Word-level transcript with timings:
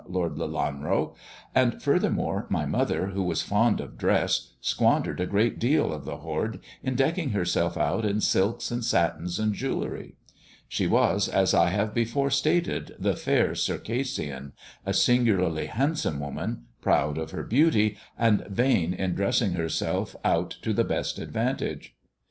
Lord 0.09 0.35
Lelanro; 0.37 1.13
and 1.53 1.79
furthermore, 1.79 2.47
my 2.49 2.65
mother, 2.65 3.09
who 3.09 3.21
was 3.21 3.43
fond 3.43 3.79
of 3.79 3.99
dress, 3.99 4.49
squandered 4.59 5.19
a 5.19 5.27
great 5.27 5.59
deal 5.59 5.93
of 5.93 6.05
the 6.05 6.17
hoard 6.17 6.59
in 6.81 6.95
decking 6.95 7.29
herself 7.33 7.77
out 7.77 8.03
in 8.03 8.19
silks 8.19 8.71
and 8.71 8.83
satins 8.83 9.37
and 9.37 9.53
jewellery. 9.53 10.15
She 10.67 10.87
was, 10.87 11.27
as 11.27 11.53
I 11.53 11.67
have 11.69 11.93
before 11.93 12.31
stated, 12.31 12.95
the 12.97 13.15
Fair 13.15 13.53
Circassian, 13.53 14.53
a 14.87 14.91
singularly 14.93 15.67
handsome 15.67 16.19
woman, 16.19 16.63
proud 16.81 17.19
of 17.19 17.29
her 17.29 17.43
beauty, 17.43 17.95
and 18.17 18.47
vain 18.47 18.95
in 18.95 19.13
dressing 19.13 19.51
herself 19.53 20.15
out 20.23 20.49
to 20.63 20.73
the 20.73 20.83
best 20.83 21.19
advantage." 21.19 21.93